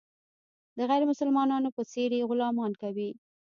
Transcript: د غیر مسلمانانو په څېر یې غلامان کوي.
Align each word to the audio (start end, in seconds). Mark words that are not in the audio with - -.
د 0.77 0.79
غیر 0.89 1.03
مسلمانانو 1.11 1.69
په 1.75 1.81
څېر 1.91 2.09
یې 2.17 2.27
غلامان 2.29 2.71
کوي. 2.81 3.09